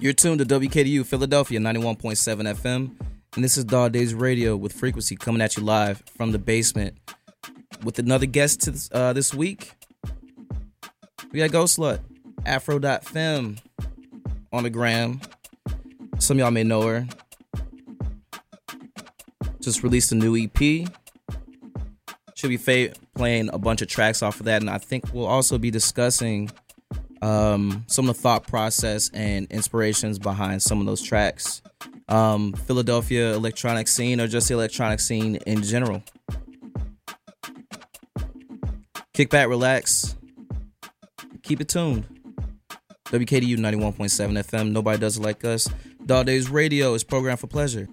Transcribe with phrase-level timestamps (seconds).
[0.00, 2.92] You're tuned to WKDU Philadelphia 91.7 FM,
[3.34, 6.96] and this is Dog Daze Radio with Phreakwency coming at you live from the basement
[7.82, 9.72] with another guest this, uh, this week.
[11.32, 11.98] We got Ghost Slut,
[12.46, 13.56] Afro.fem
[14.52, 15.20] on the gram.
[16.20, 17.06] Some y'all may know her.
[19.60, 20.88] Just released a new EP.
[22.36, 25.26] Should be fa- playing a bunch of tracks off of that, and I think we'll
[25.26, 26.52] also be discussing
[27.22, 31.62] um, some of the thought process and inspirations behind some of those tracks.
[32.08, 36.02] Um, Philadelphia electronic scene, or just the electronic scene in general.
[39.12, 40.16] Kick back, relax,
[41.42, 42.06] keep it tuned.
[43.06, 44.70] WKDU 91.7 FM.
[44.70, 45.68] Nobody does it like us.
[46.04, 47.88] Dog Daze Radio is programmed for pleasure.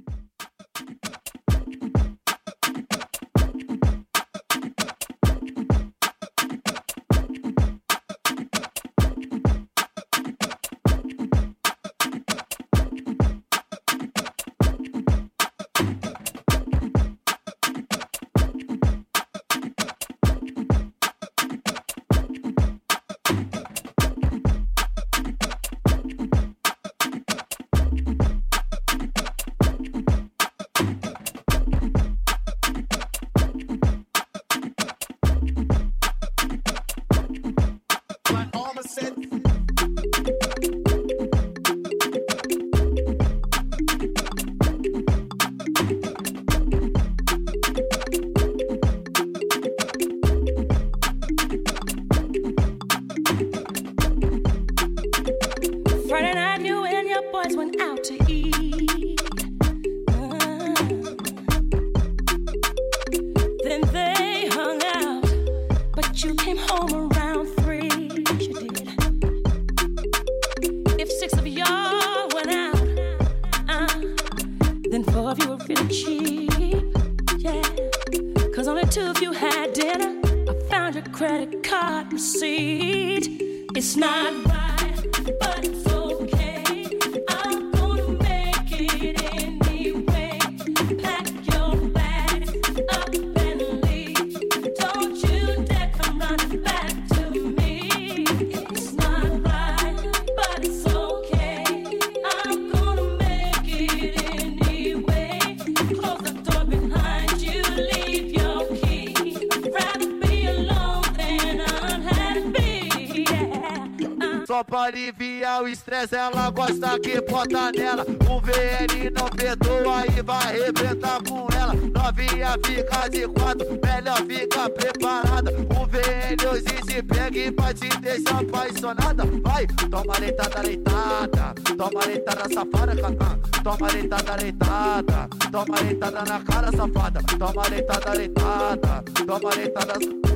[116.13, 118.05] Ela gosta que bota nela.
[118.29, 121.73] O VN não perdoa e vai arrebentar com ela.
[121.73, 125.51] Novinha fica de quatro, melhor fica preparada.
[125.51, 129.23] O VN hoje se pega e vai te deixar apaixonada.
[129.43, 131.53] Vai, toma leitada, leitada.
[131.77, 133.39] Toma leitada, safada, cacá.
[133.63, 135.29] Toma leitada, leitada.
[135.51, 137.21] Toma leitada na cara, safada.
[137.37, 139.03] Toma leitada, leitada.
[139.25, 139.93] Toma leitada,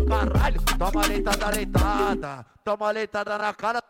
[0.07, 0.61] caralho.
[0.77, 2.45] Toma leitada, leitada.
[2.63, 3.88] Toma leitada na cara.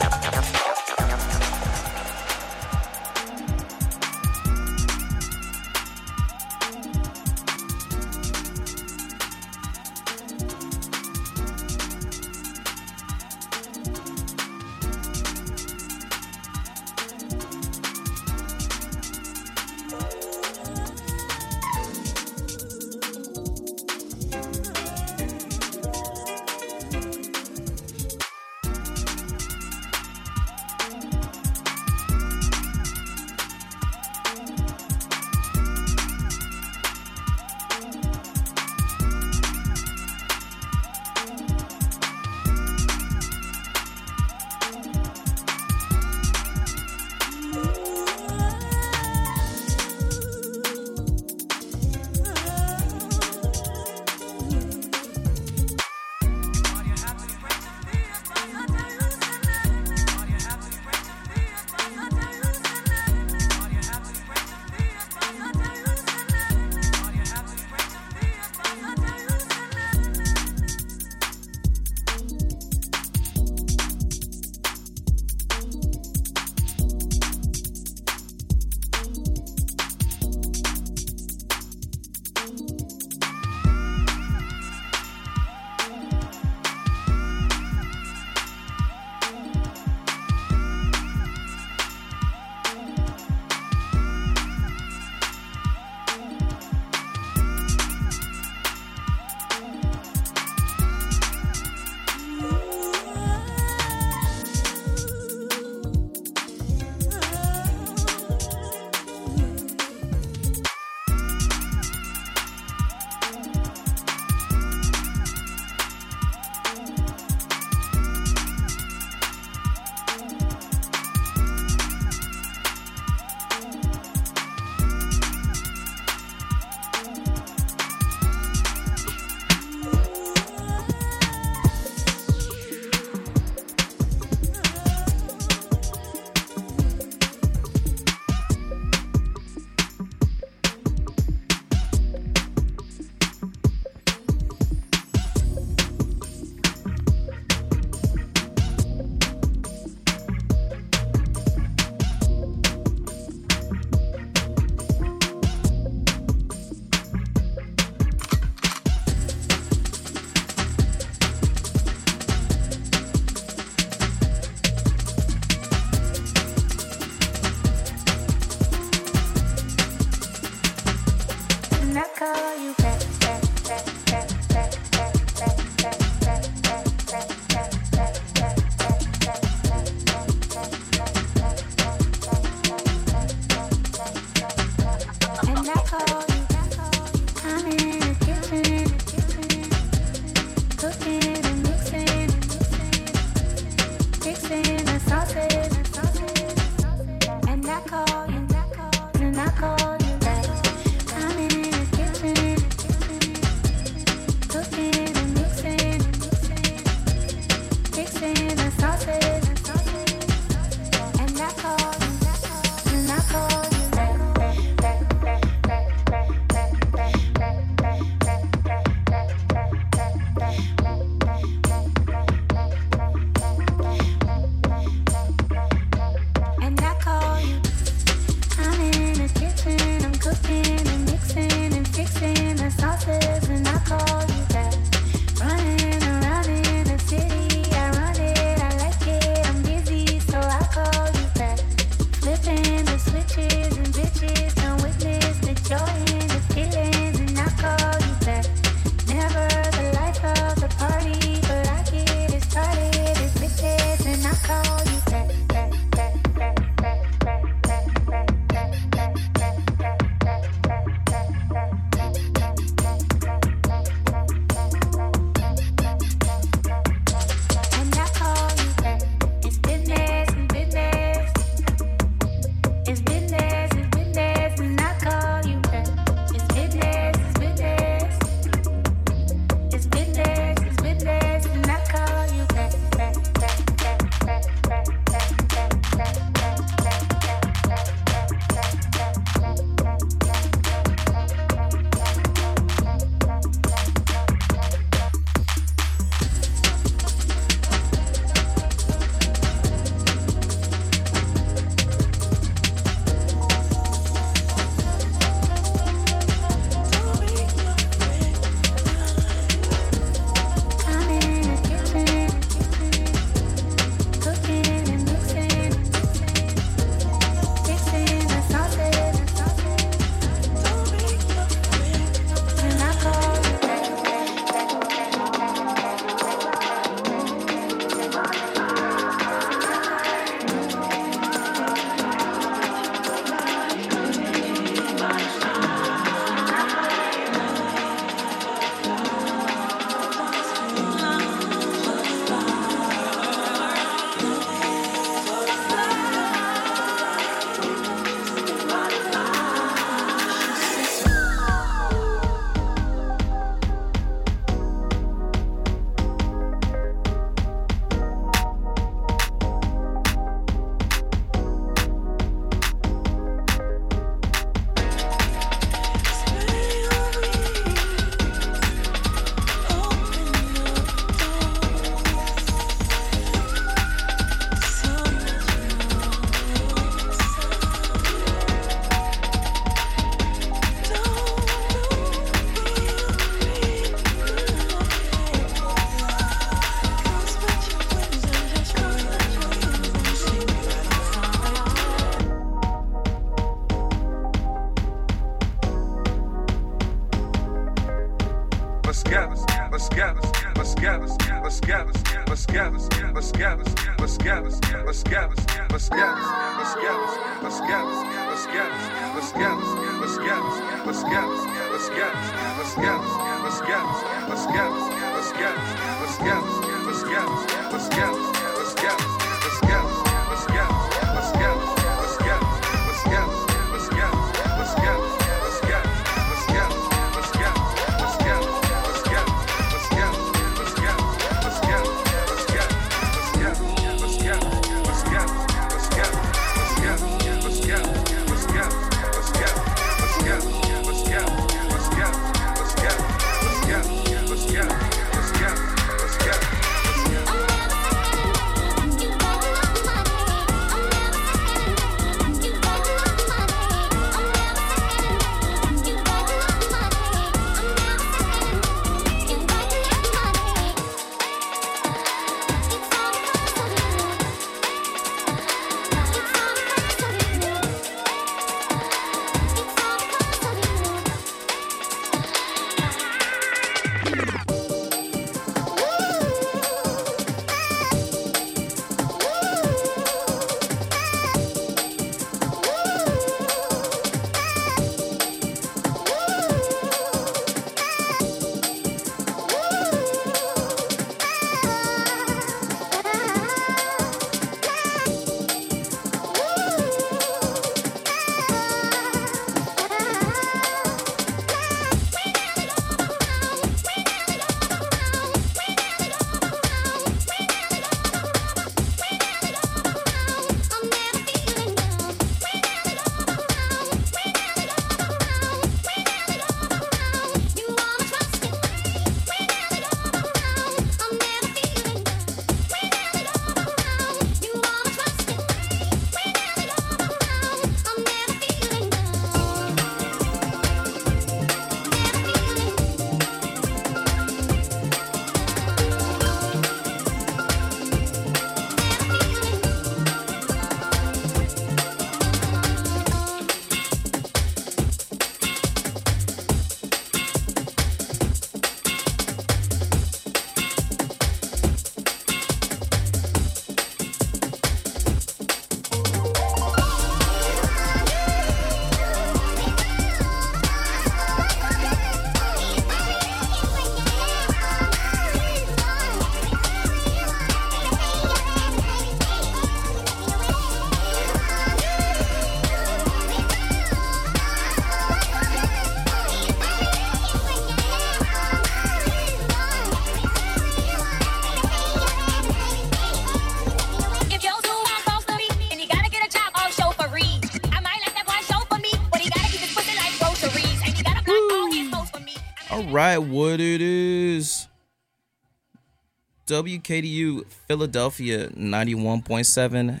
[596.50, 600.00] WKDU Philadelphia 91.7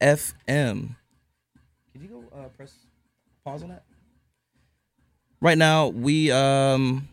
[0.00, 0.96] FM.
[1.92, 2.74] Can you go uh, press
[3.44, 3.84] pause on that?
[5.40, 7.08] Right now, we um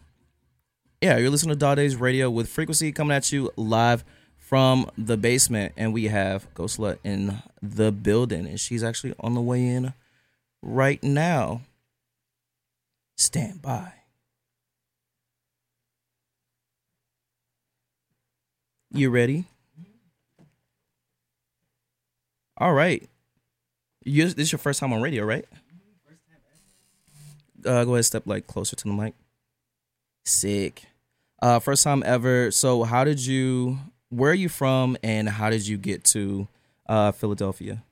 [1.00, 4.04] yeah, you're listening to Dog Daze Radio with Phreakwency coming at you live
[4.36, 9.36] from the basement, and we have Ghost Slut in the building, and she's actually on
[9.36, 9.94] the way in
[10.64, 11.62] right now.
[13.16, 13.94] Stand by.
[18.96, 19.46] You ready?
[22.58, 23.08] All right.
[24.04, 25.46] You, this is your first time on radio, right?
[27.66, 29.16] Uh, go ahead, step like closer to the mic.
[30.26, 30.84] Sick.
[31.42, 32.52] Uh, first time ever.
[32.52, 33.80] So, how did you?
[34.10, 36.48] Where are you from, and how did you get to
[36.88, 37.84] uh, Philadelphia?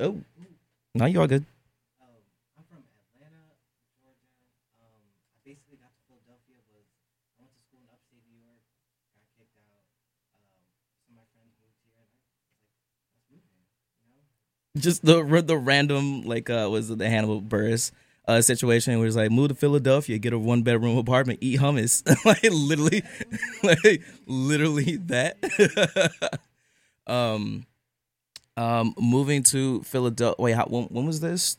[0.00, 0.20] Oh,
[0.94, 1.44] now you all good.
[2.00, 2.08] Um,
[2.56, 2.82] I'm from
[3.14, 3.44] Atlanta,
[4.00, 4.32] Georgia.
[4.80, 5.04] Um,
[5.36, 6.88] I basically got to Philadelphia was
[7.36, 8.64] I went to school in upstate New York,
[9.12, 9.84] got kicked out.
[10.32, 10.48] Um,
[11.04, 13.68] some of my friends moved here, and I was like, let's move here,
[14.08, 14.24] you know?
[14.76, 17.92] Just the the random like uh was it the Hannibal Buress
[18.26, 22.02] uh situation where it's like move to Philadelphia, get a one bedroom apartment, eat hummus,
[22.24, 23.02] like literally,
[23.62, 26.40] like literally that.
[27.06, 27.66] um,
[28.56, 30.36] um, moving to Philadelphia.
[30.38, 31.56] Wait, how, when, when was this?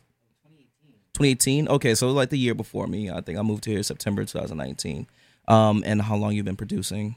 [1.13, 1.67] 2018.
[1.67, 3.09] Okay, so like the year before me.
[3.11, 5.07] I think I moved here September 2019.
[5.47, 7.15] Um, and how long you've been producing?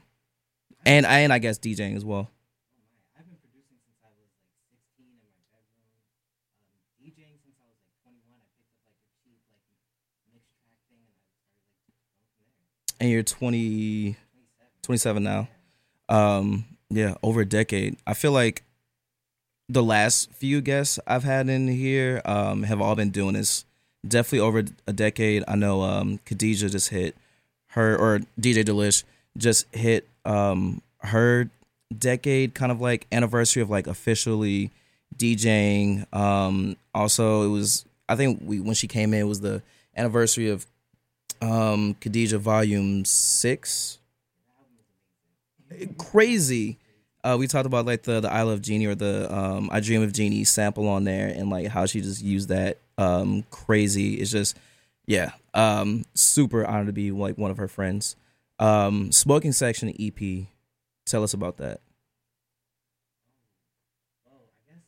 [0.84, 2.28] And and I guess DJing as well.
[3.18, 4.36] I've been producing since I was like
[4.70, 5.88] 16 in my bedroom.
[6.68, 8.36] Um, DJing since I was like 21.
[8.38, 11.56] I picked up like a cheap like Mixtrack thing, and I started
[11.96, 12.85] like going from there.
[13.00, 14.16] And you're 20
[14.82, 15.48] 27 now.
[16.08, 17.96] Um yeah over a decade.
[18.06, 18.62] I feel like
[19.68, 23.64] the last few guests i've had in here um have all been doing this.
[24.06, 25.42] Definitely over a decade.
[25.48, 27.16] I know um khadijah just hit
[27.68, 29.04] her or dj delish
[29.36, 31.50] just hit um her
[31.96, 34.70] decade kind of like anniversary of like officially
[35.16, 39.62] djing um also it was i think we when she came in it was the
[39.96, 40.66] anniversary of
[41.42, 43.98] um Khadijah volume 6
[45.98, 46.78] crazy.
[47.24, 50.02] Uh we talked about like the the I love Jeannie or the um I dream
[50.02, 54.14] of Jeannie sample on there and like how she just used that um crazy.
[54.14, 54.56] It's just
[55.06, 58.16] yeah um super honored to be like one of her friends.
[58.58, 60.46] Um smoking section EP
[61.04, 61.80] tell us about that.
[64.24, 64.82] Well, I guess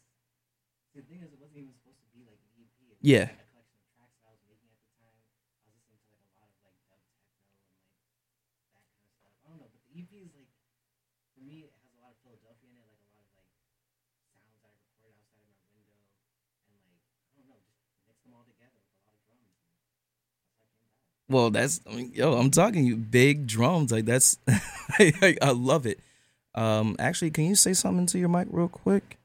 [0.94, 2.70] the thing is, it wasn't even supposed to be like an EP.
[2.86, 3.26] It was Yeah.
[3.30, 5.18] like a collection of tracks that I was making at the time.
[5.66, 7.70] I was listening to like a lot of like dub techno and
[8.18, 9.34] like that kind of stuff.
[9.42, 10.50] I don't know, but the EP is like
[11.34, 13.54] for me, it has a lot of Philadelphia in it, like a lot of like
[14.34, 15.94] sounds that I recorded outside of my window,
[16.66, 16.98] and like
[17.30, 17.78] I don't know, just
[18.10, 19.54] mix them all together with a lot of drums.
[19.54, 21.17] And that's how it came about.
[21.28, 24.38] Well, that's I mean, yo, I'm talking you big drums like that's
[24.98, 26.00] I, I love it.
[26.54, 29.18] Um, actually, can you say something to your mic real quick?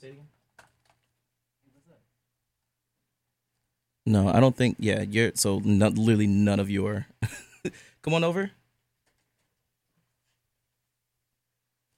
[0.00, 0.28] Say it again.
[4.06, 4.76] No, I don't think.
[4.78, 7.06] Yeah, you're so not, literally none of your.
[8.02, 8.50] Come on over.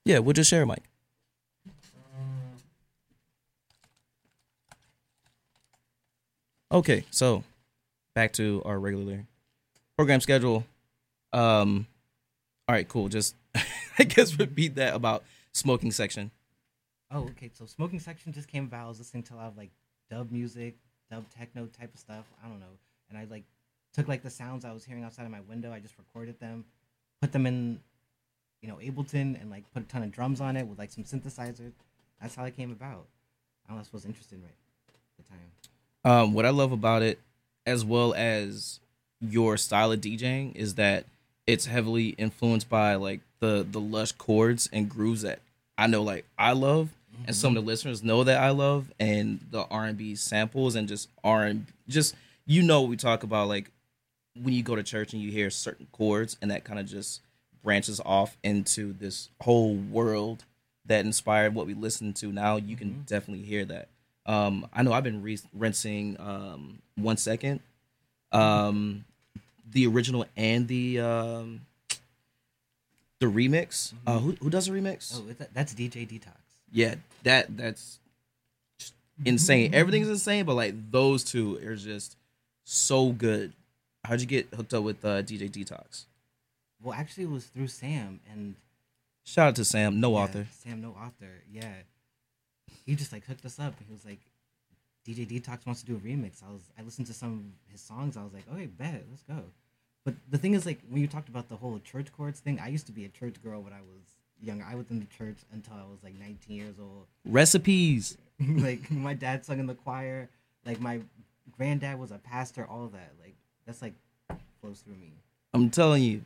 [0.04, 0.82] Yeah, we'll just share a mic.
[6.72, 7.44] Okay, so
[8.14, 9.26] back to our regular
[9.94, 10.64] program schedule.
[11.30, 11.86] Um,
[12.66, 13.10] all right, cool.
[13.10, 13.34] Just
[13.98, 16.30] I guess repeat that about smoking section.
[17.10, 17.50] Oh, okay.
[17.52, 18.86] So smoking section just came about.
[18.86, 19.68] I was listening to a lot of like
[20.08, 20.76] dub music,
[21.10, 22.24] dub techno type of stuff.
[22.42, 22.78] I don't know,
[23.10, 23.44] and I like
[23.92, 25.74] took like the sounds I was hearing outside of my window.
[25.74, 26.64] I just recorded them,
[27.20, 27.80] put them in,
[28.62, 31.04] you know, Ableton, and like put a ton of drums on it with like some
[31.04, 31.72] synthesizers.
[32.18, 33.08] That's how it came about.
[33.68, 34.56] I was interested right
[34.88, 35.71] at the time.
[36.04, 37.20] Um, what I love about it,
[37.66, 38.80] as well as
[39.20, 41.04] your style of DJing, is that
[41.46, 45.40] it's heavily influenced by like the the lush chords and grooves that
[45.78, 46.90] I know like I love,
[47.26, 50.74] and some of the listeners know that I love, and the R and B samples
[50.74, 52.14] and just R and just
[52.46, 53.70] you know what we talk about like
[54.40, 57.20] when you go to church and you hear certain chords and that kind of just
[57.62, 60.44] branches off into this whole world
[60.86, 63.88] that inspired what we listen to now you can definitely hear that
[64.26, 67.60] um i know i've been re- rinsing um one second.
[68.32, 69.04] Um
[69.70, 71.60] the original and the um
[73.20, 73.92] the remix.
[74.06, 75.14] Uh who, who does the remix?
[75.18, 76.36] Oh, that's DJ Detox.
[76.70, 77.98] yeah that that's
[79.24, 79.74] insane.
[79.74, 82.16] Everything's insane but like those two are just
[82.64, 83.52] so good.
[84.04, 86.04] How'd you get hooked up with uh dj detox?
[86.82, 88.56] Well, actually, it was through Sam and
[89.24, 90.46] shout out to sam no yeah, author.
[90.50, 91.42] Sam, no author.
[91.50, 91.72] Yeah,
[92.86, 93.74] he just like hooked us up.
[93.86, 94.20] He was like,
[95.06, 96.42] DJ Detox wants to do a remix.
[96.42, 98.16] I was I listened to some of his songs.
[98.16, 99.42] I was like, okay, bet, let's go.
[100.04, 102.68] But the thing is, like when you talked about the whole church chords thing, I
[102.68, 104.02] used to be a church girl when I was
[104.40, 104.64] younger.
[104.68, 107.06] I was in the church until I was like 19 years old.
[107.24, 108.16] Recipes.
[108.40, 110.28] like my dad sung in the choir.
[110.64, 111.00] Like my
[111.56, 112.66] granddad was a pastor.
[112.66, 113.12] All that.
[113.20, 113.34] Like
[113.66, 113.94] that's like
[114.60, 115.12] flows through me.
[115.54, 116.24] I'm telling you.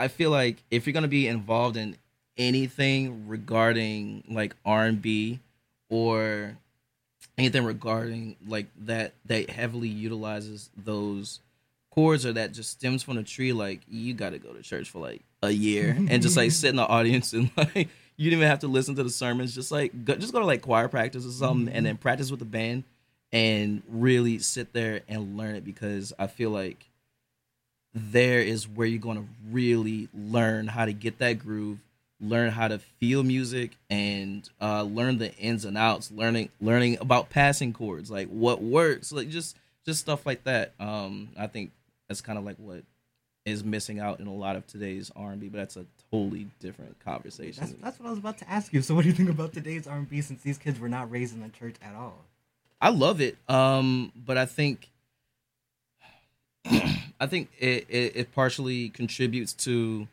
[0.00, 1.96] I feel like if you're gonna be involved in
[2.38, 5.40] anything regarding like R&B
[5.90, 6.56] or
[7.36, 11.40] anything regarding like that that heavily utilizes those
[11.90, 14.90] chords or that just stems from the tree, like you got to go to church
[14.90, 18.40] for like a year and just like sit in the audience and like you didn't
[18.40, 19.54] even have to listen to the sermons.
[19.54, 22.02] Just like go, just go to like choir practice or something, and then mm-hmm.
[22.02, 22.84] practice with the band
[23.32, 26.88] and really sit there and learn it because I feel like
[27.94, 31.78] there is where you're going to really learn how to get that groove
[32.20, 37.30] learn how to feel music and uh, learn the ins and outs learning learning about
[37.30, 41.70] passing chords like what works like just just stuff like that um i think
[42.08, 42.82] that's kind of like what
[43.44, 47.60] is missing out in a lot of today's r&b but that's a totally different conversation
[47.60, 48.82] That's, that's what I was about to ask you.
[48.82, 51.42] So what do you think about today's R&B since these kids were not raised in
[51.42, 52.24] the church at all?
[52.80, 53.36] I love it.
[53.48, 54.90] Um, but I think
[56.66, 60.08] I think it, it, it partially contributes to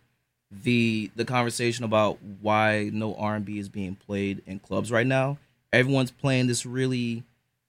[0.51, 5.07] the the conversation about why no R and B is being played in clubs right
[5.07, 5.37] now.
[5.73, 7.23] Everyone's playing this really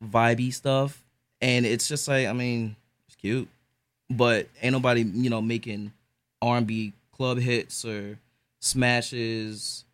[0.04, 1.02] vibey stuff,
[1.40, 3.48] and it's just like I mean, it's cute,
[4.10, 5.92] but ain't nobody you know making
[6.42, 8.18] R and B club hits or
[8.60, 9.84] smashes.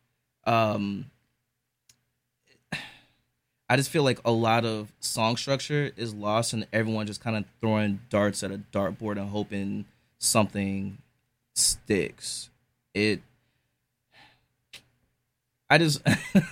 [0.44, 1.06] Um,
[3.68, 7.36] I just feel like a lot of song structure is lost, and everyone just kind
[7.36, 9.86] of throwing darts at a dartboard and hoping
[10.18, 10.98] something
[11.54, 12.50] sticks.
[12.94, 13.22] It.
[15.70, 16.02] I just,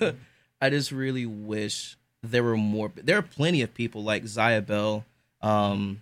[0.60, 2.90] I just really wish there were more.
[2.96, 5.04] There are plenty of people like Zaya Bell,
[5.42, 6.00] um,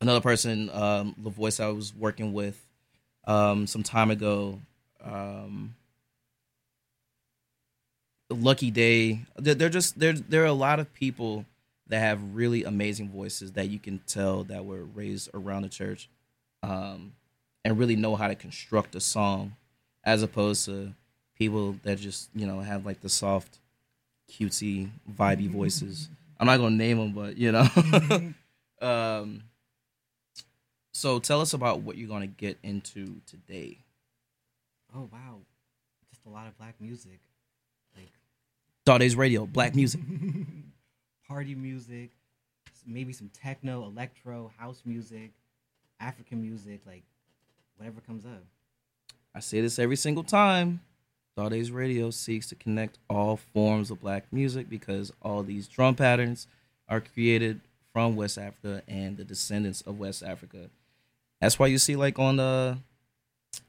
[0.00, 2.64] another person, um, the voice I was working with,
[3.26, 4.60] um, some time ago.
[5.02, 5.74] Um,
[8.30, 9.20] Lucky Day.
[9.36, 10.12] They're just there.
[10.12, 11.46] There are a lot of people
[11.88, 16.08] that have really amazing voices that you can tell that were raised around the church,
[16.62, 17.12] um,
[17.64, 19.54] and really know how to construct a song,
[20.04, 20.92] as opposed to
[21.36, 23.58] people that just you know have like the soft,
[24.30, 26.08] cutesy, vibey voices.
[26.38, 27.68] I'm not gonna name them, but you know.
[28.86, 29.42] um,
[30.92, 33.78] so tell us about what you're gonna get into today.
[34.94, 35.38] Oh wow,
[36.10, 37.20] just a lot of black music,
[37.96, 38.10] like
[38.84, 40.00] Daze Radio, black music.
[41.28, 42.10] party music,
[42.86, 45.30] maybe some techno, electro, house music,
[46.00, 47.02] African music, like
[47.78, 48.42] whatever comes up.
[49.34, 50.80] I say this every single time.
[51.36, 55.94] Dog Daze Radio seeks to connect all forms of black music because all these drum
[55.94, 56.48] patterns
[56.88, 57.60] are created
[57.92, 60.68] from West Africa and the descendants of West Africa.
[61.40, 62.78] That's why you see like on the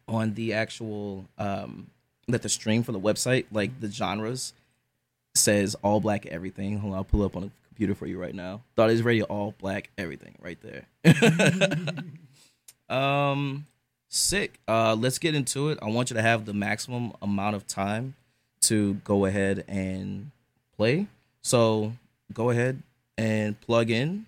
[0.08, 1.92] on the actual um
[2.28, 4.54] that the stream for the website, like the genres
[5.36, 6.80] says all black everything.
[6.80, 8.64] Hold on, I'll pull up on the computer for you right now.
[8.76, 10.88] Thought is radio all black everything right there.
[12.90, 13.68] um
[14.10, 14.60] sick.
[14.68, 15.80] Uh let's get into it.
[15.82, 18.16] I want you to have the maximum amount of time
[18.62, 20.32] to go ahead and
[20.76, 21.08] play.
[21.42, 21.94] So
[22.34, 22.82] go ahead
[23.18, 24.26] and plug in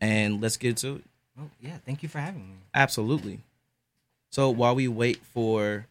[0.00, 1.04] and let's get to it.
[1.38, 2.56] Oh yeah, thank you for having me.
[2.74, 3.40] Absolutely.
[4.30, 5.86] So while we wait for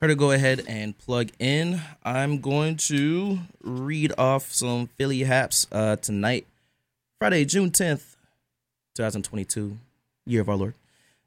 [0.00, 5.66] her to go ahead and plug in, I'm going to read off some Philly haps
[5.70, 6.46] uh, tonight,
[7.18, 8.16] Friday, June 10th,
[8.94, 9.76] 2022,
[10.26, 10.74] year of our Lord.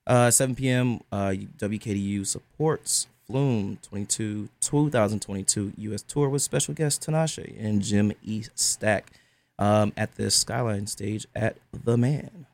[0.05, 0.99] Uh, 7 p.m.
[1.11, 6.01] Uh, WKDU supports Flume 22 2022 U.S.
[6.01, 8.43] tour with special guest Tinashe and Jim E.
[8.53, 9.11] Stack
[9.57, 12.45] um, at the Skyline stage at The Mann.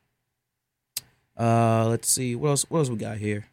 [1.37, 2.65] Uh, let's see what else.
[2.69, 3.47] What else we got here?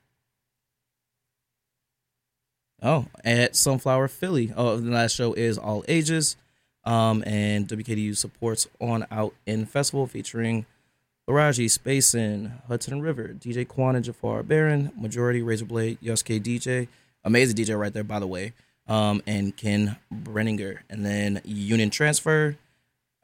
[2.83, 4.53] Oh, at Sunflower Philly.
[4.55, 6.37] Oh, the last show is all ages.
[6.85, 10.67] Um, and WKDU supports on out in festival featuring
[11.29, 16.87] Laraji, Spacin, Hudson River, DJ Quan and Jafar Baron, Majority, Razorblade, Yosuke DJ,
[17.25, 18.53] amazing DJ right there, by the way.
[18.87, 22.57] Um, and Ken Brenninger, and then Union Transfer,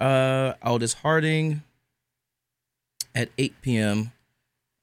[0.01, 1.63] uh, Aldous Harding
[3.15, 4.13] at 8 p.m.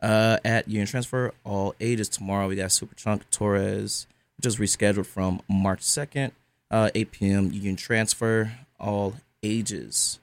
[0.02, 2.48] Uh, at Union Transfer, all ages tomorrow.
[2.48, 4.08] We got Superchunk Torres,
[4.38, 6.32] which is rescheduled from March 2nd,
[6.72, 7.52] uh, 8 p.m.
[7.52, 10.20] Union Transfer, all ages.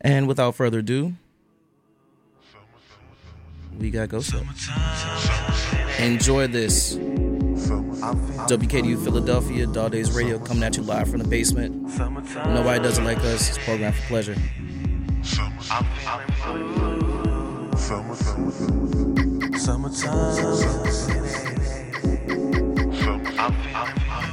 [0.00, 1.14] And without further ado,
[3.78, 4.44] we got Ghost Up.
[5.98, 6.96] Enjoy this.
[6.96, 11.74] WKDU Philadelphia, Dog Daze Radio coming at you live from the basement.
[12.46, 13.48] Nobody does it like us.
[13.48, 14.36] It's programmed for pleasure.
[23.30, 24.27] I'm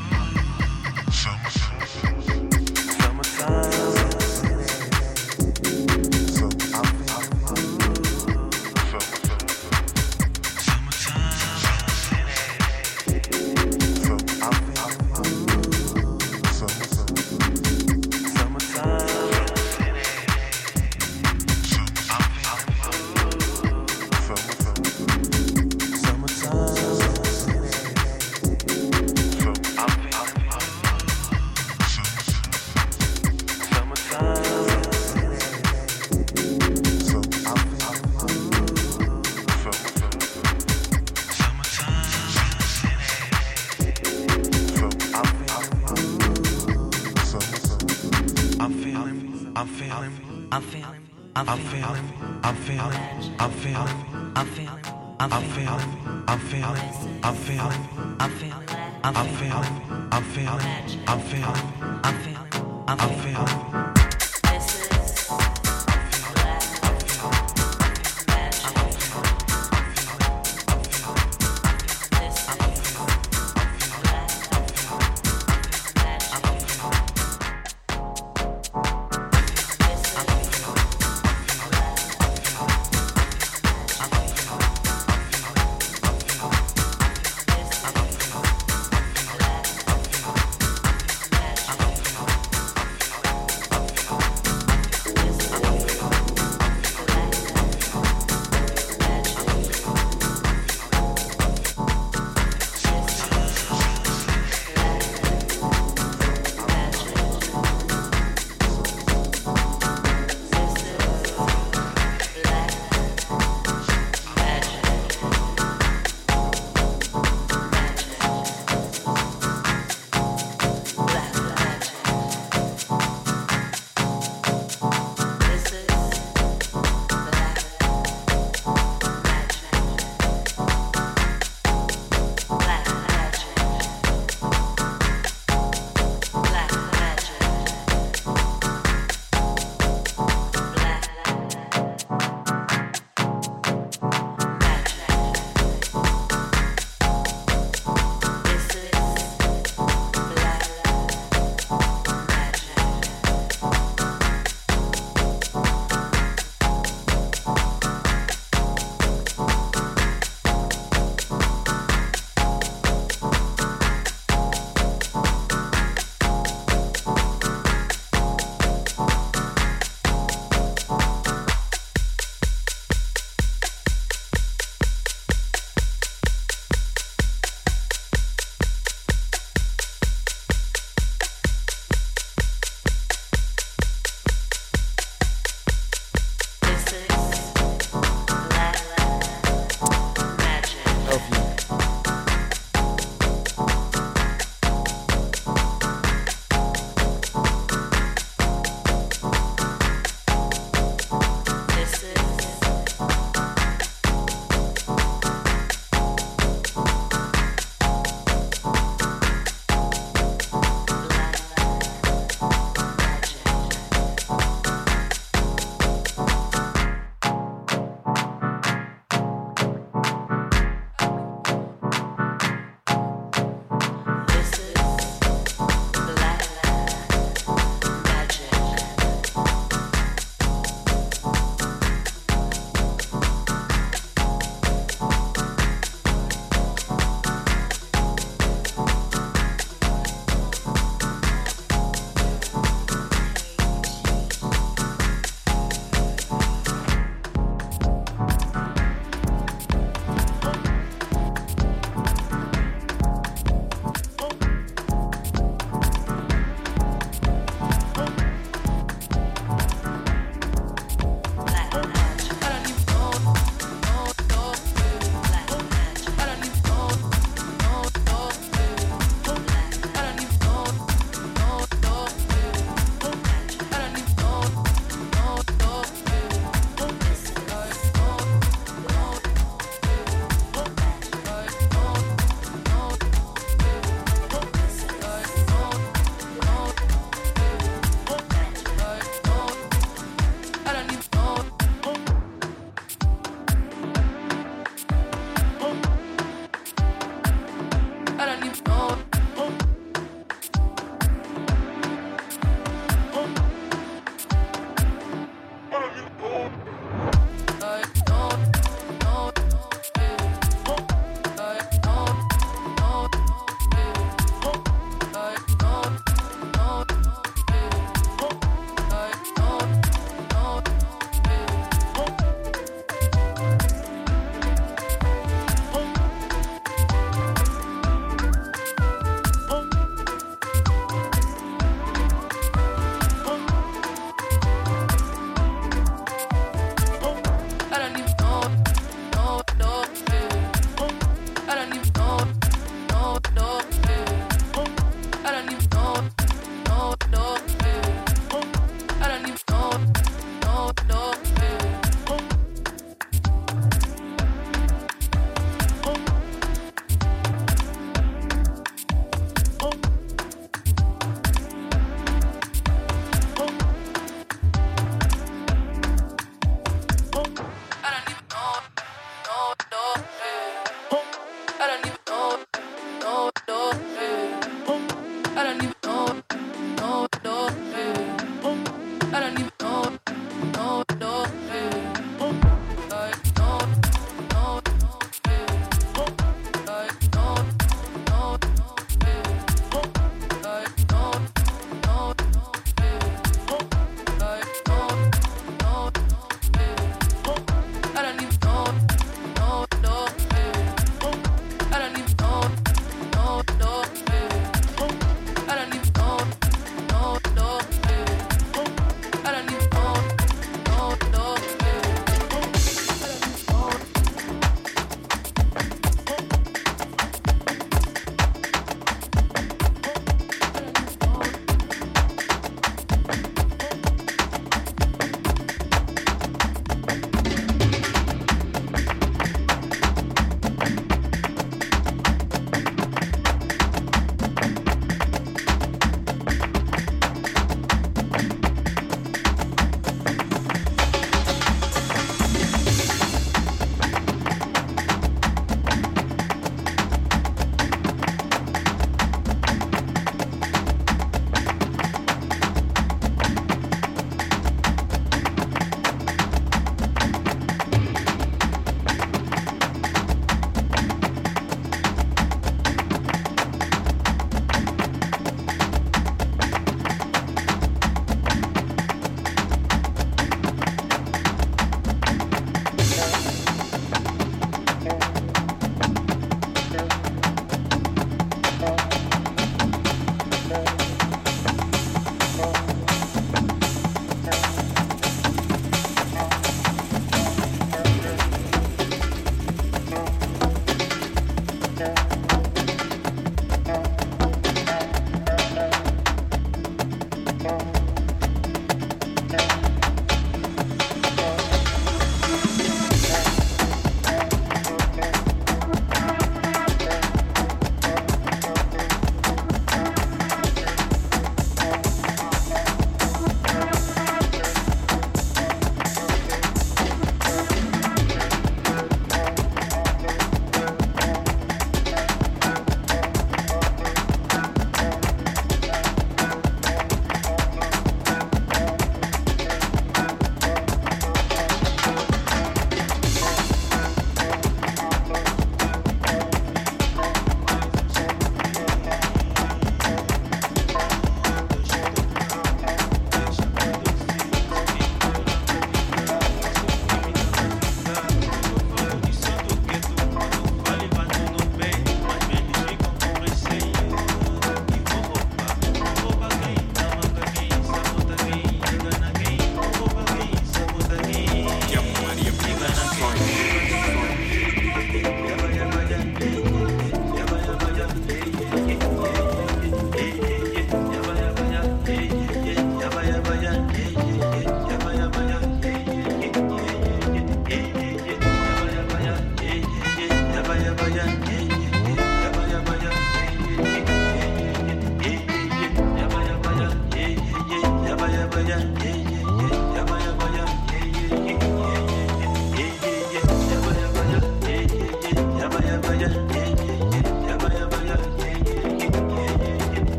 [57.55, 57.87] feeling,
[58.19, 58.69] I'm feeling,
[59.03, 60.61] I'm feeling, I'm feeling,
[61.07, 61.84] I'm feeling,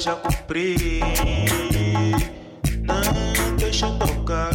[0.00, 1.00] já cumpri.
[2.86, 4.50] Não deixa tocar,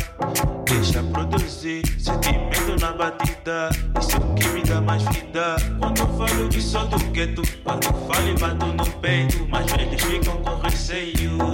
[0.65, 1.83] deixa produzir.
[1.99, 3.69] Sentimento na batida,
[3.99, 5.55] isso que me dá mais vida.
[5.79, 9.47] Quando eu falo que sou do gueto, quando eu falo e bato no peito.
[9.47, 11.51] Mas eles ficam com receio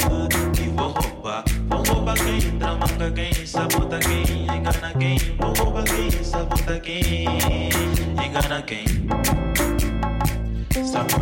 [0.53, 1.43] que vou roubar.
[1.67, 5.17] Vou roubar quem tramanga, quem sabota, quem engana quem.
[5.37, 7.25] Vou roubar quem sabota, quem
[8.25, 8.85] engana quem.
[10.85, 11.20] Sabota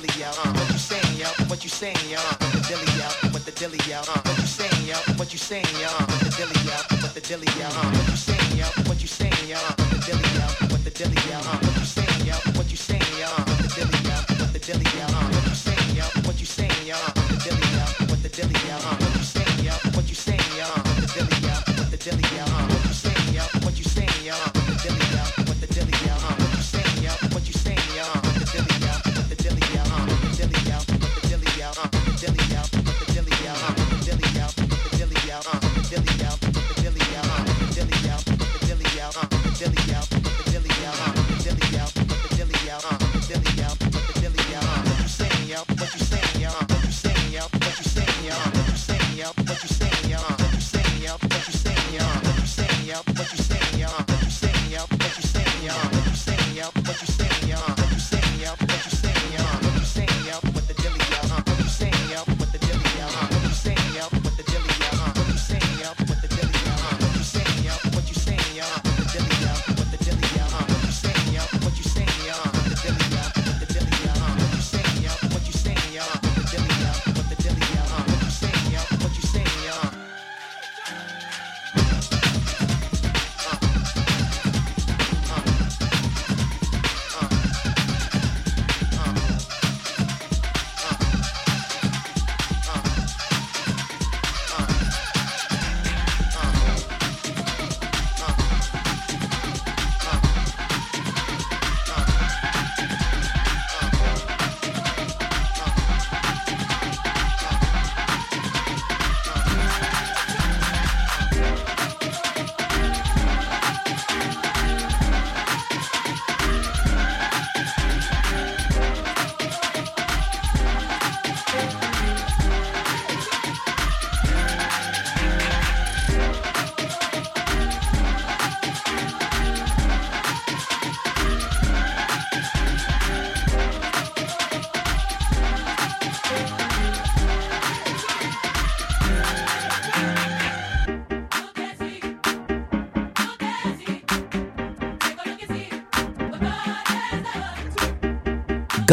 [0.00, 0.38] Billy out.
[0.46, 0.57] Uh.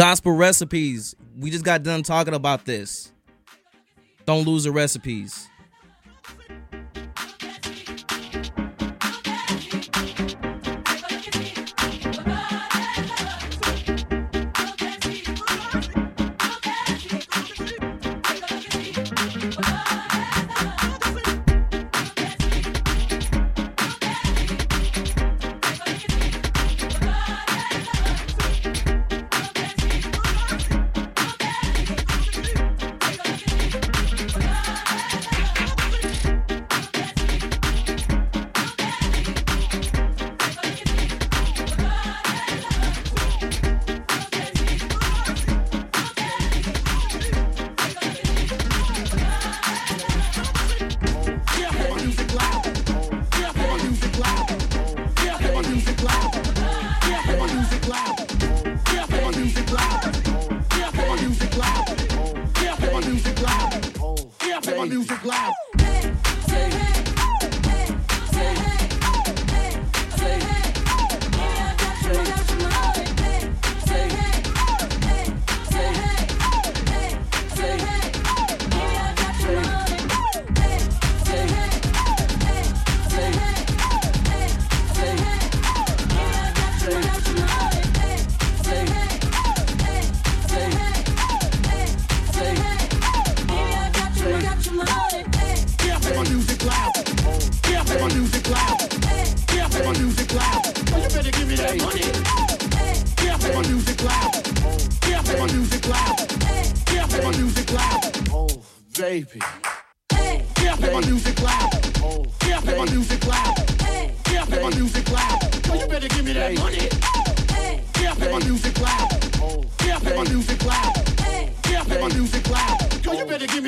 [0.08, 1.16] Gospel recipes.
[1.36, 3.10] We just got done talking about this.
[4.24, 5.45] Don't lose the recipes.
[101.66, 102.00] that money.
[103.16, 104.32] Get off that music loud.
[105.00, 106.16] Get off that music loud.
[106.86, 108.02] Get off that music loud.
[108.30, 108.48] Oh,
[108.98, 109.40] baby.
[110.08, 111.70] Get off that music loud.
[112.38, 113.56] Get off that music loud.
[114.24, 115.56] Get off that music loud.
[115.64, 116.32] So you give me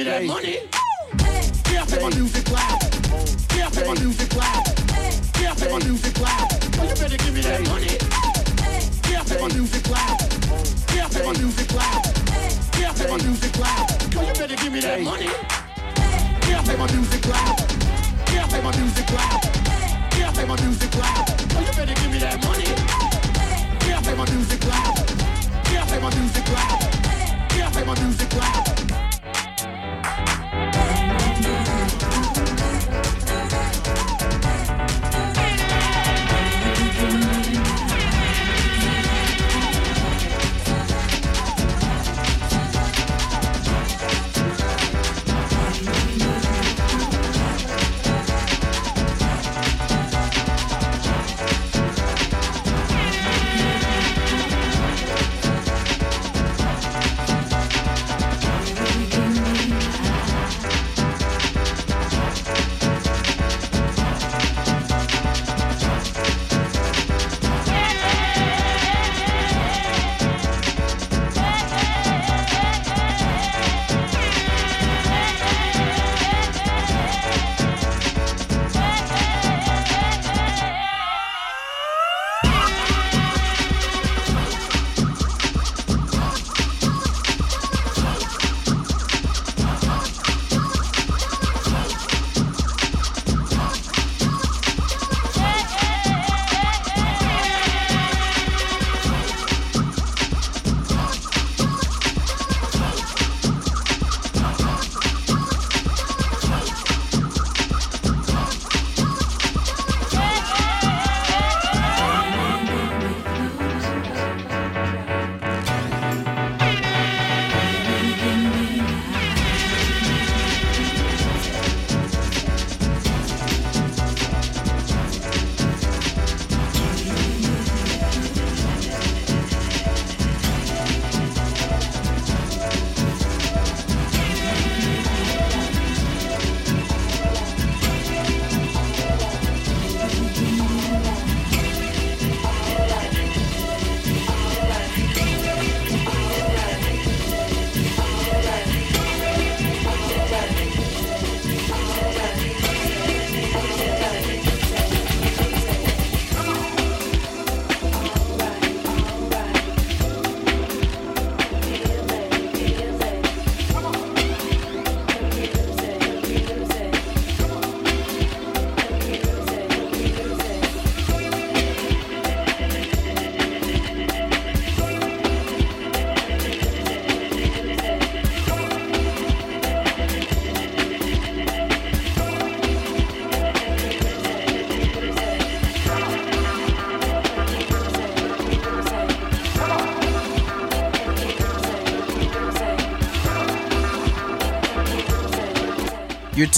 [0.05, 0.69] that money.
[1.65, 2.81] Careful my music loud.
[3.49, 4.65] Careful my music loud.
[5.33, 6.49] Careful my music loud.
[6.79, 7.99] Oh, you better give me that money.
[9.03, 10.19] Careful my music loud.
[10.87, 12.03] Careful my music loud.
[12.73, 13.87] Careful my music loud.
[14.17, 15.31] Oh, you better give me that money.
[16.43, 17.59] Careful my music loud.
[18.27, 19.43] Careful my music loud.
[20.11, 21.29] Careful my music loud.
[21.59, 22.69] You better give me that money.
[24.19, 24.97] My music loud.
[26.03, 27.87] My music loud.
[27.87, 29.08] My music loud.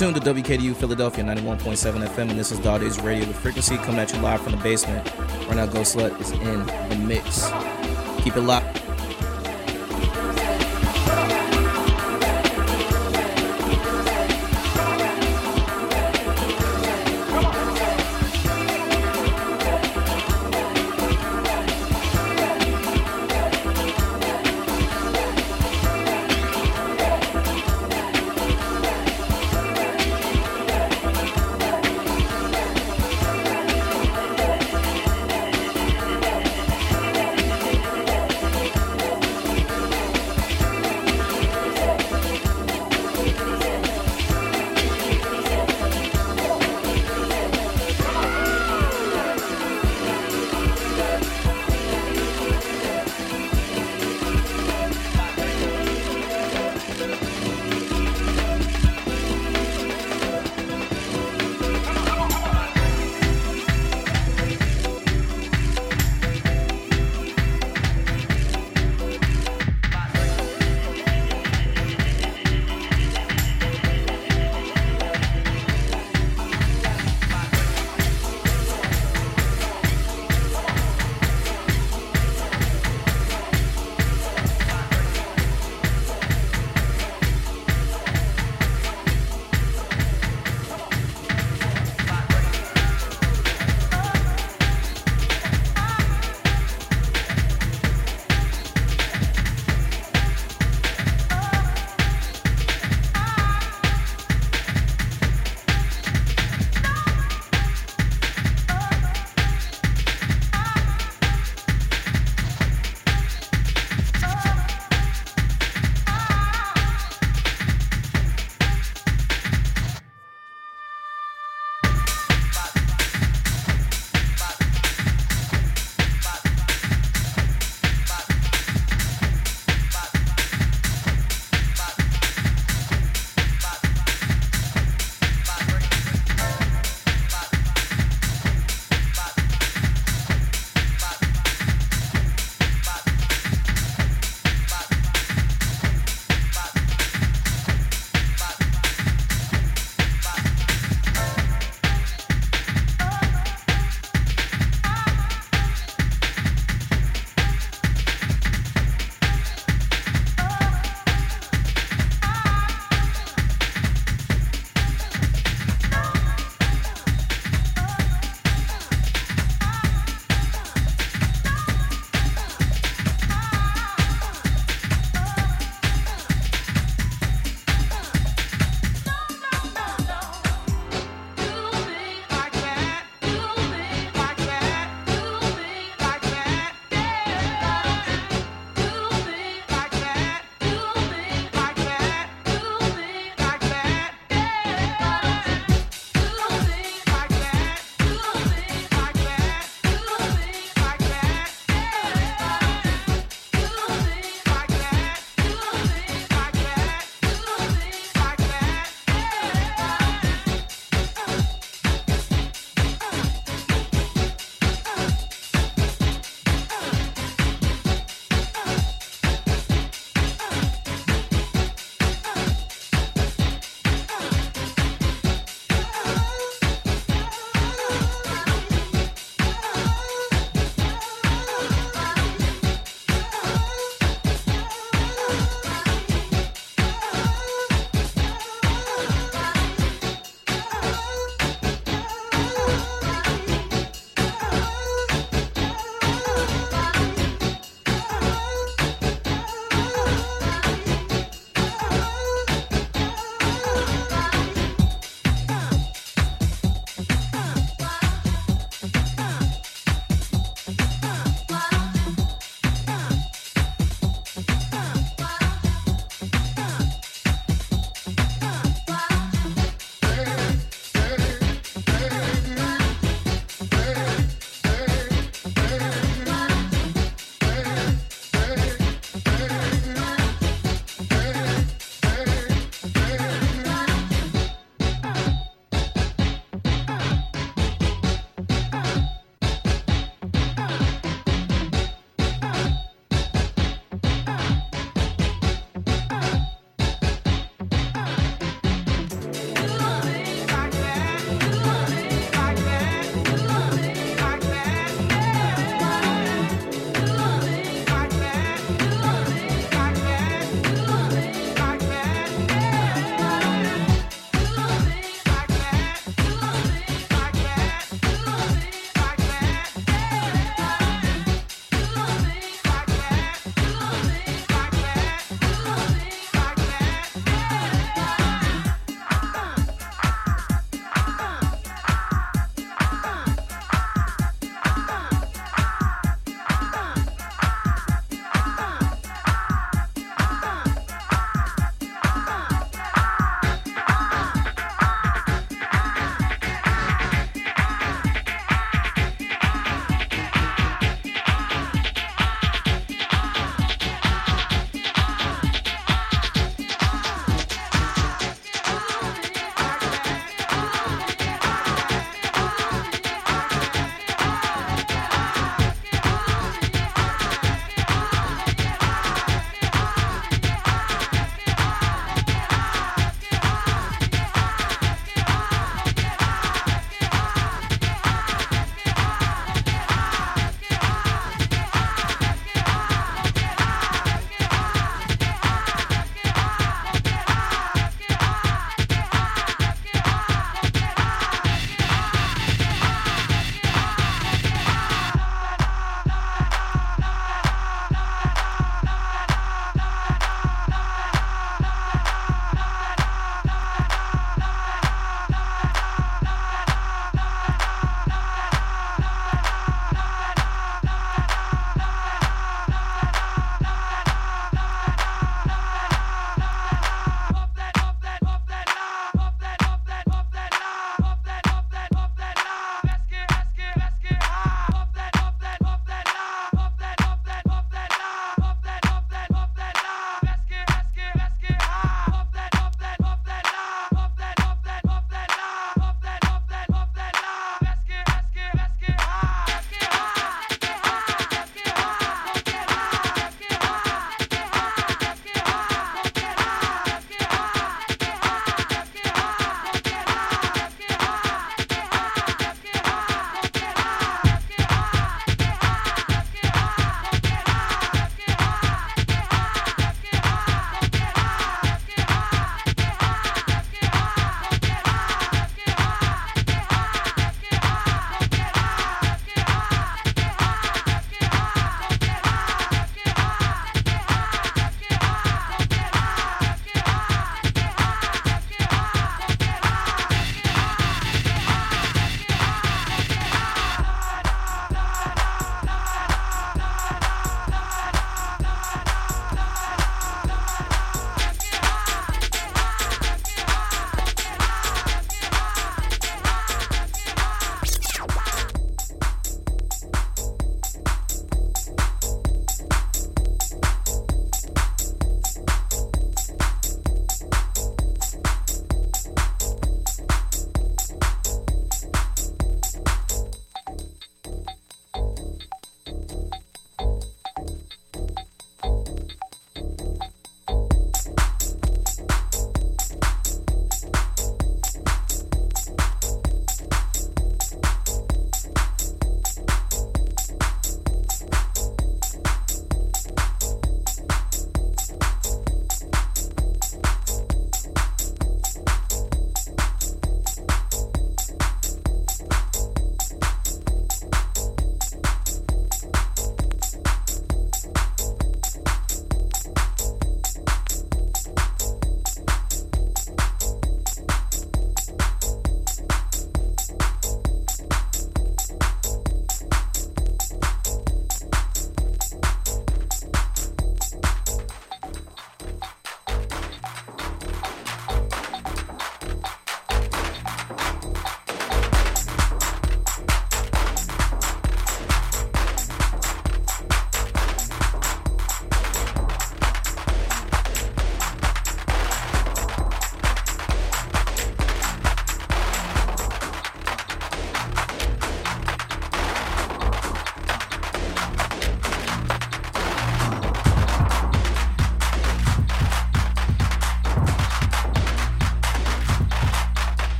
[0.00, 4.00] Tuned to WKDU Philadelphia 91.7 FM, and this is Dog Daze Radio with Phreakwency coming
[4.00, 5.06] at you live from the basement.
[5.46, 7.50] Right now, Ghost Slut is in the mix.
[8.24, 8.89] Keep it locked.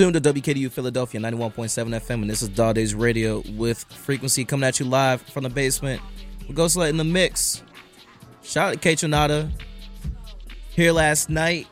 [0.00, 4.66] tuned to WKDU Philadelphia 91.7 FM, and this is Dog Daze Radio with Phreakwency coming
[4.66, 6.00] at you live from the basement.
[6.48, 7.62] We ghost.slut in the mix.
[8.42, 9.52] Shout out to Kaytranada.
[10.70, 11.66] Here last night,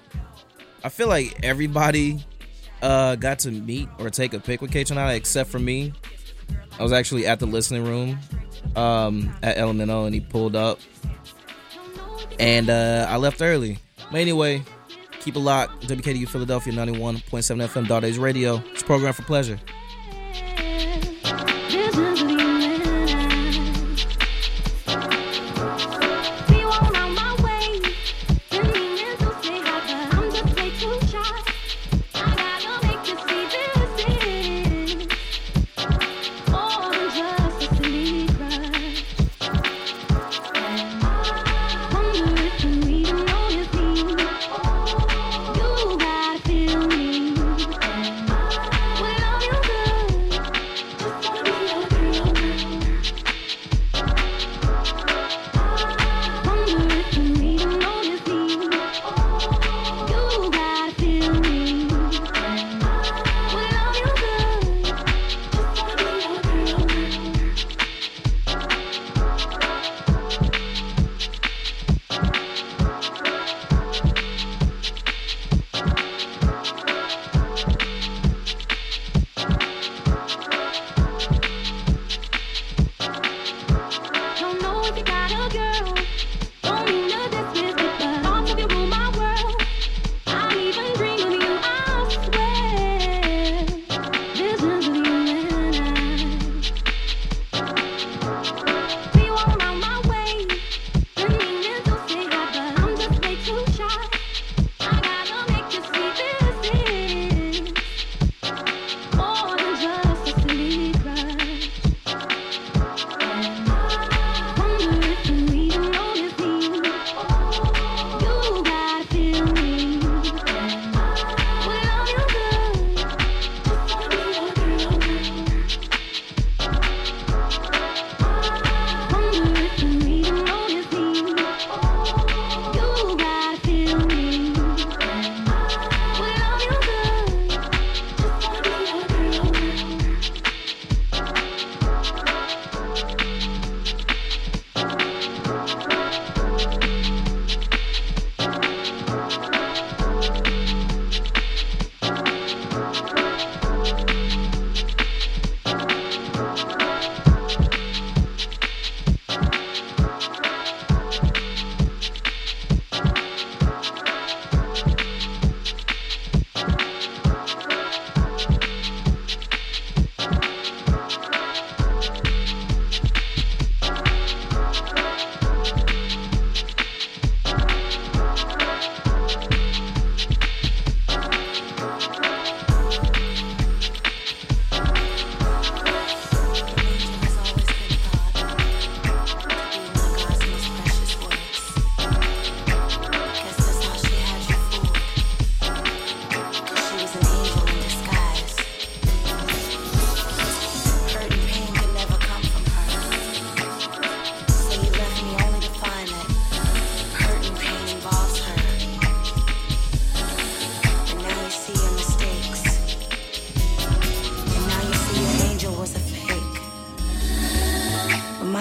[0.84, 2.22] I feel like everybody
[2.82, 5.94] uh, got to meet or take a pic with Kaytranada except for me.
[6.78, 8.18] I was actually at the listening room
[8.76, 10.80] um, at Elemental, and he pulled up,
[12.38, 13.78] and uh, I left early.
[14.12, 14.64] But anyway,
[15.20, 15.86] Keep it locked.
[15.86, 17.22] WKDU Philadelphia 91.7
[17.68, 18.62] FM Dog Daze Radio.
[18.72, 19.58] It's a program for pleasure.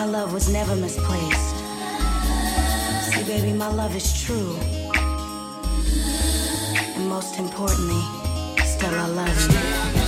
[0.07, 1.57] love was never misplaced.
[3.11, 4.55] See, baby, my love is true.
[6.95, 8.01] And most importantly,
[8.63, 10.06] still I love you.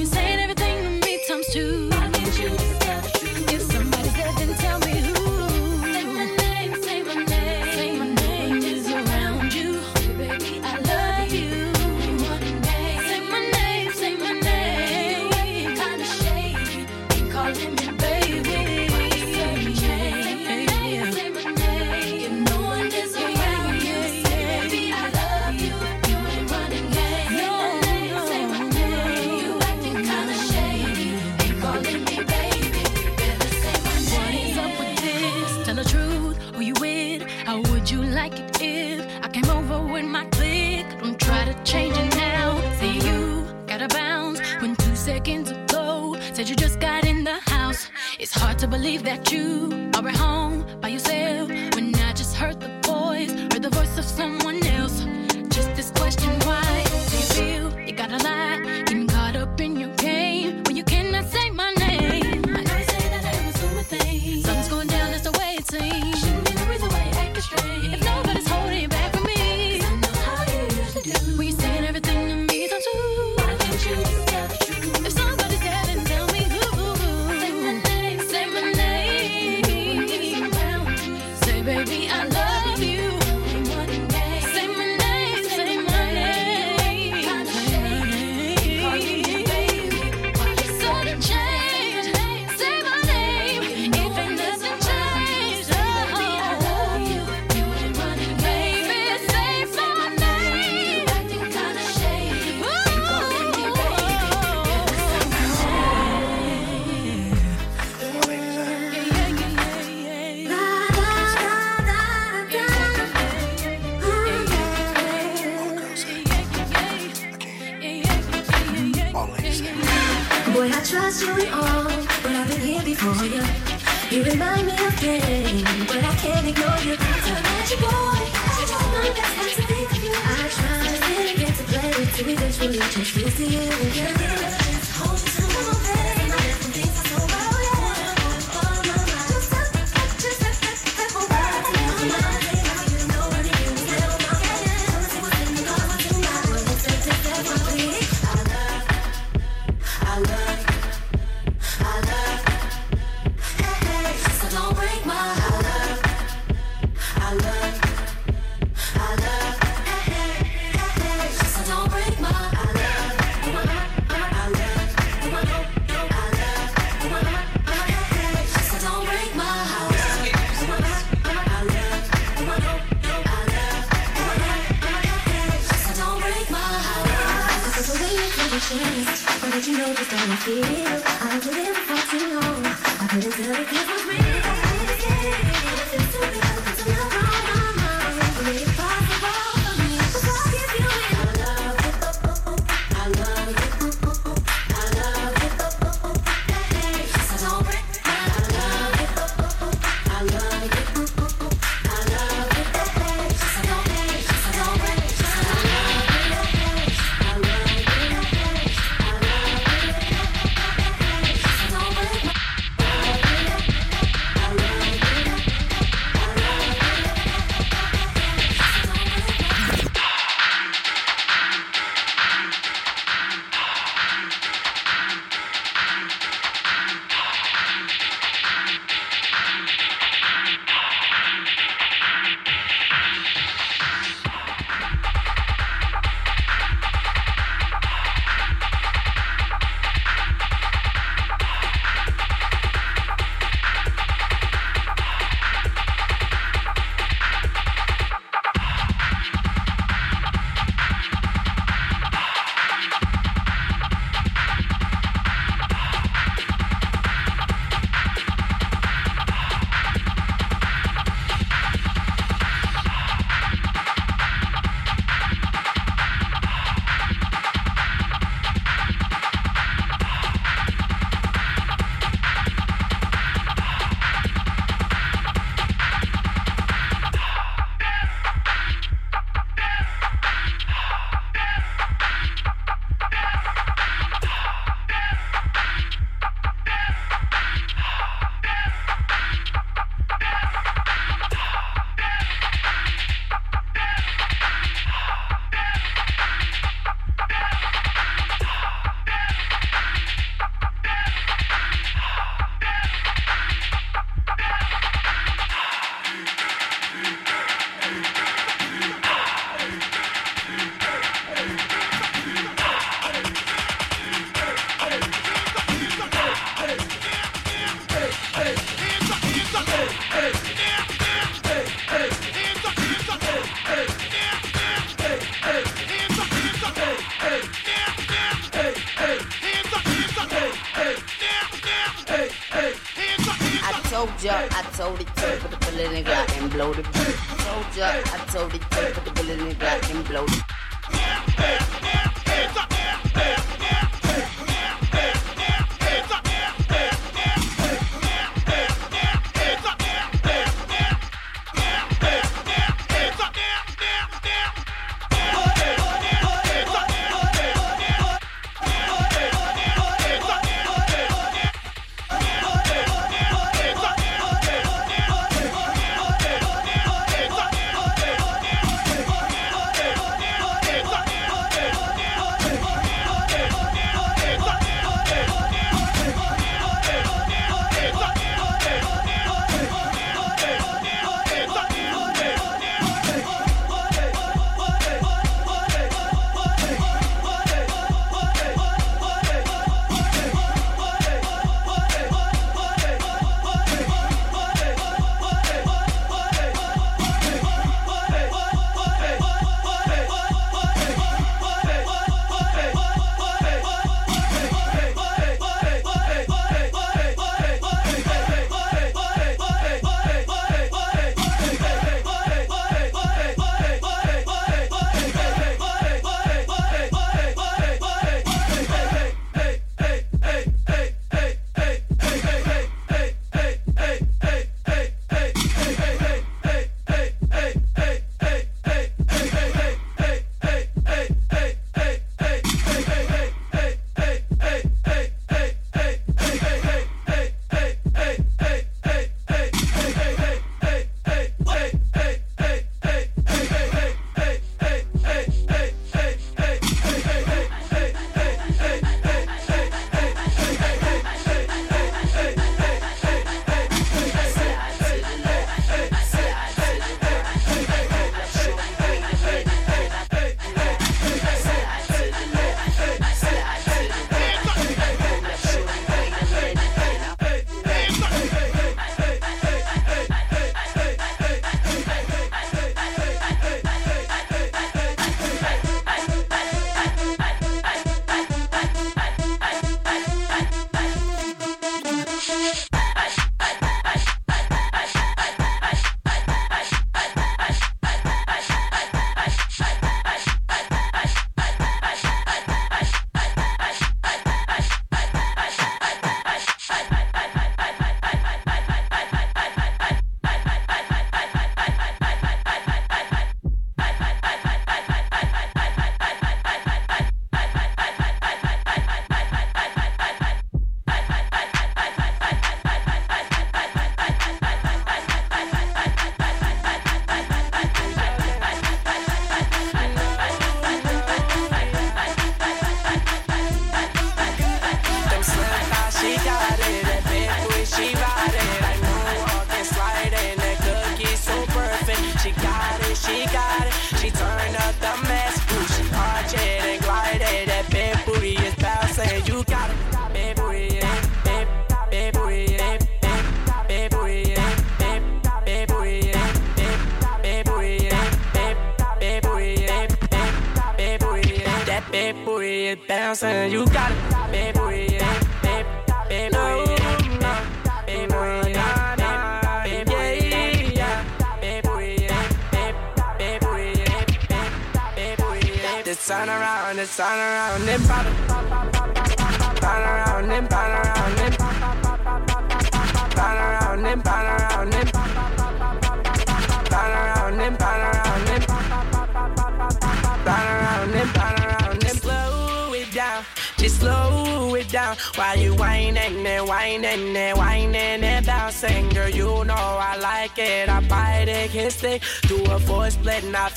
[0.00, 1.89] you're saying everything to me times two.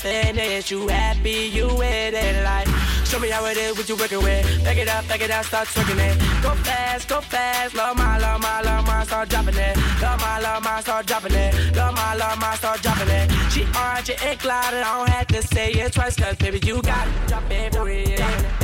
[0.04, 0.70] finish.
[0.70, 2.68] You happy, you with it like.
[3.08, 4.64] Show me how it is, what you working with.
[4.64, 6.16] Back it up, back it out, start twerking it.
[6.42, 7.74] Go fast, go fast.
[7.74, 9.76] Love my, love my, love my, start dropping it.
[10.02, 11.52] Love my, love my, start dropping it.
[11.76, 13.30] Love my, love my, start dropping it.
[13.52, 14.82] She orange and clouded.
[14.82, 17.28] I don't have to say it twice, cause baby, you got it.
[17.28, 18.63] Drop it, drop it.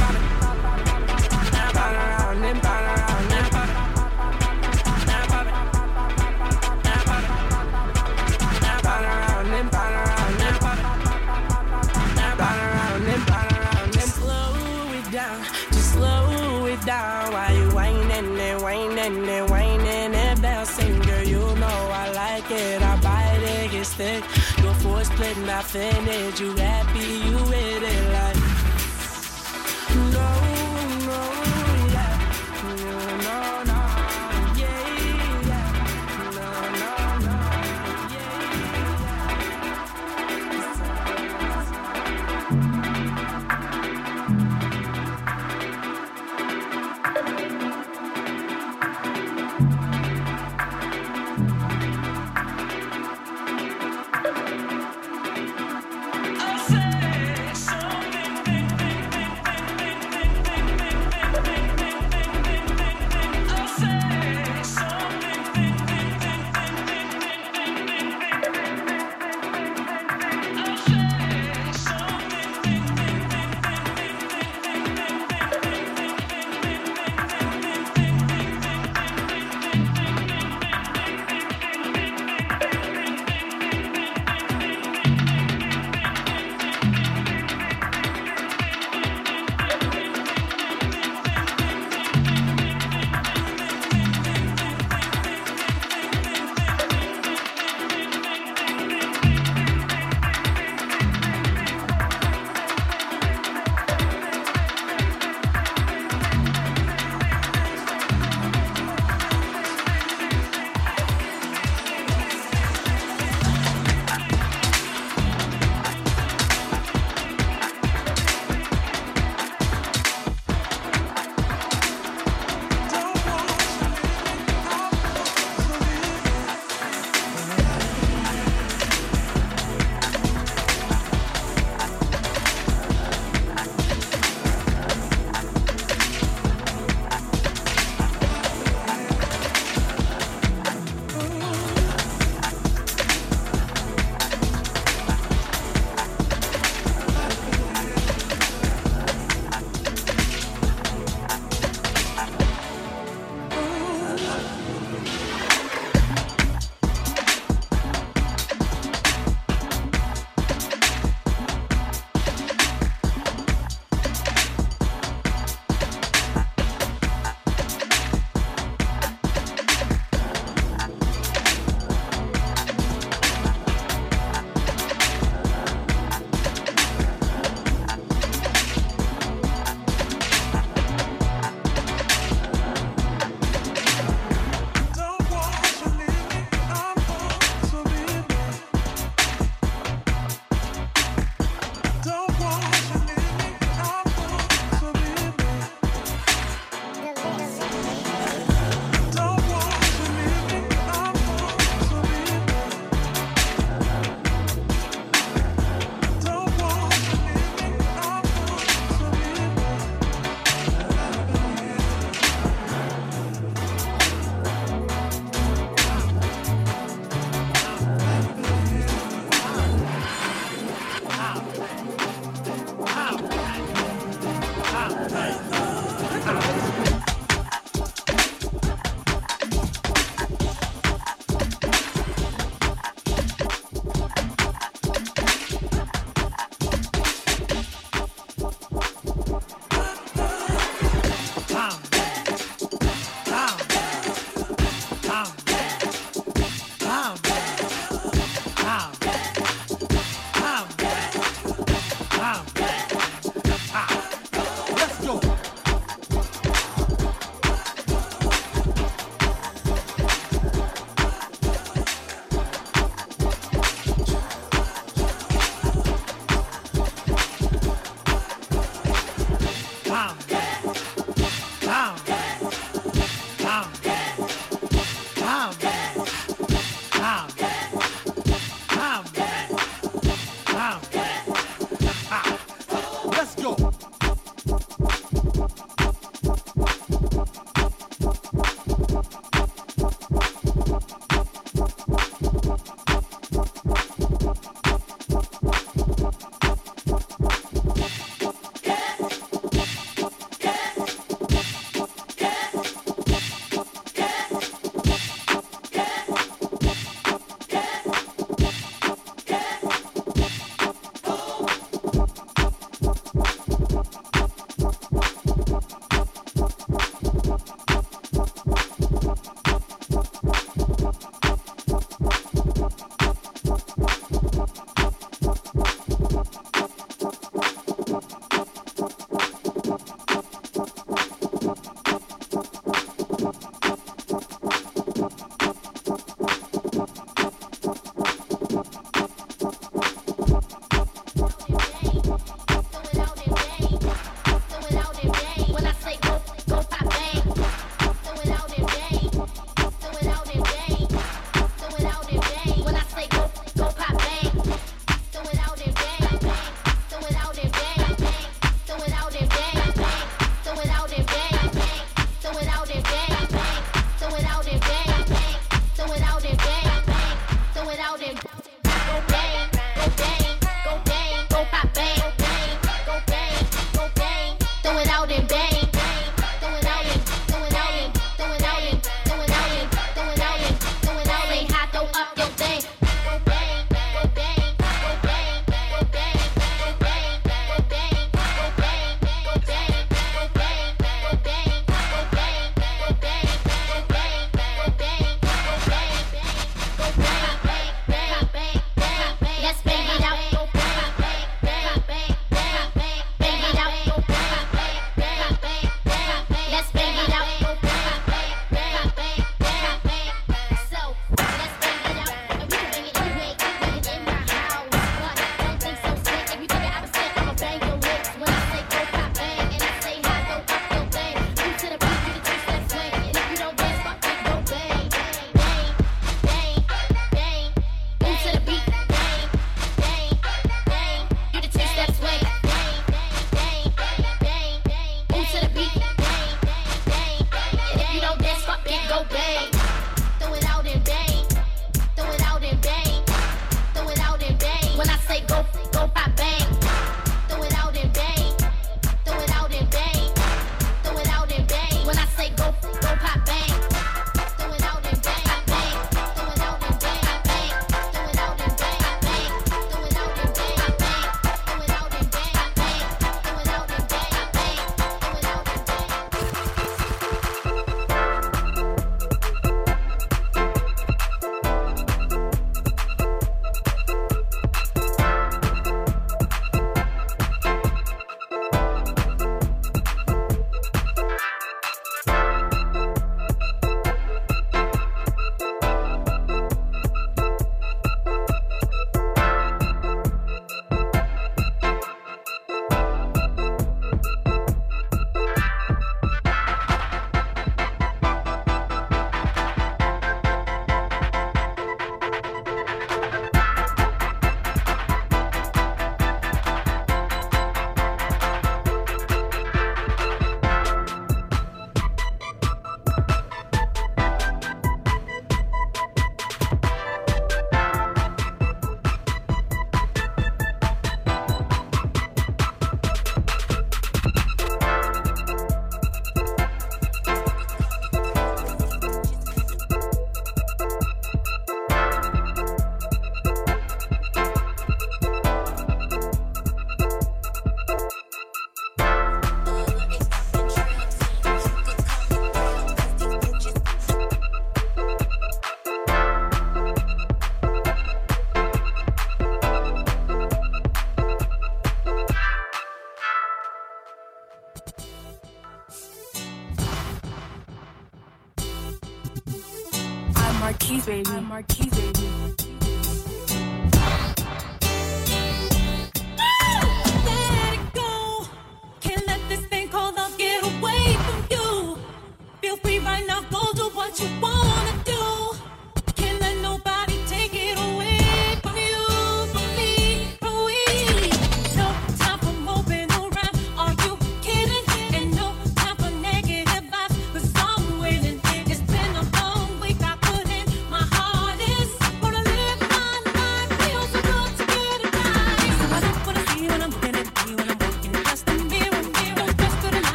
[25.73, 28.40] laughing at you, happy you with it like.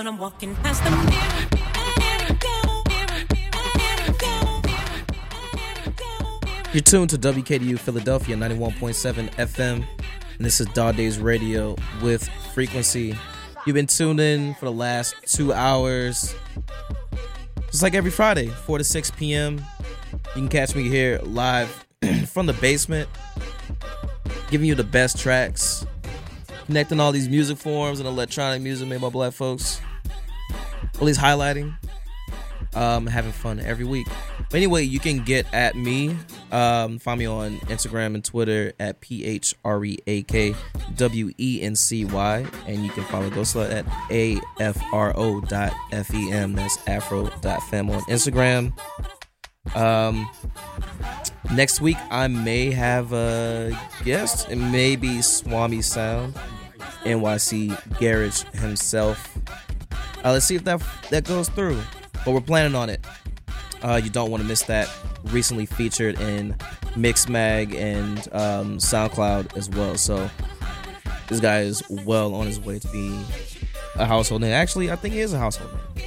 [0.00, 1.04] When I'm walking past the mirror.
[6.72, 9.84] You're tuned to WKDU Philadelphia 91.7 FM, and
[10.38, 13.14] this is Dog Daze Radio with Phreakwency.
[13.66, 16.34] You've been tuned in for the last two hours.
[17.70, 19.62] Just like every Friday, 4 to 6 p.m.
[20.12, 21.86] You can catch me here live
[22.26, 23.06] from the basement,
[24.50, 25.84] giving you the best tracks,
[26.64, 29.79] connecting all these music forms and electronic music made by black folks.
[31.00, 31.74] At least highlighting,
[32.74, 34.06] um, having fun every week.
[34.50, 36.14] But anyway, you can get at me.
[36.52, 40.54] Um, find me on Instagram and Twitter at P H R E A K
[40.96, 42.46] W E N C Y.
[42.66, 46.52] And you can follow ghost.slut at A F R O dot F E M.
[46.52, 48.72] That's afro dot fem on Instagram.
[49.74, 50.28] Um,
[51.54, 53.72] next week, I may have a
[54.04, 54.50] guest.
[54.50, 56.34] It may be Swami Sound,
[57.04, 59.38] NYC Garage himself.
[60.24, 61.80] Uh, let's see if that that goes through.
[62.24, 63.04] But we're planning on it.
[63.82, 64.88] Uh, you don't want to miss that.
[65.24, 66.54] Recently featured in
[66.94, 69.96] Mixmag and um, SoundCloud as well.
[69.96, 70.30] So
[71.28, 73.18] this guy is well on his way to be
[73.96, 74.52] a household name.
[74.52, 76.04] Actually, I think he is a household name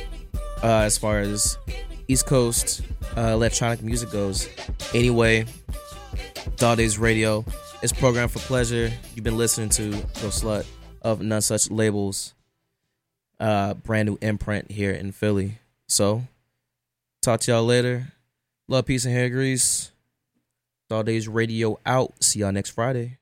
[0.63, 1.57] uh, as far as
[2.07, 2.81] East Coast
[3.17, 4.49] uh, electronic music goes.
[4.93, 5.45] Anyway,
[6.57, 7.45] Daze Radio
[7.81, 8.91] is programmed for pleasure.
[9.15, 9.91] You've been listening to
[10.21, 10.65] ghost.slut
[11.01, 12.33] of None Such Labels,
[13.43, 15.59] uh, brand new imprint here in Philly.
[15.89, 16.23] So,
[17.21, 18.13] talk to y'all later.
[18.69, 19.91] Love, peace, and hair grease.
[20.89, 22.23] All Daze Radio out.
[22.23, 23.17] See y'all next Friday.